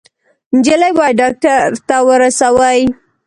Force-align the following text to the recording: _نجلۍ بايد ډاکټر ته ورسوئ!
_نجلۍ 0.57 0.91
بايد 0.97 1.15
ډاکټر 1.21 1.65
ته 1.87 1.95
ورسوئ! 2.07 2.81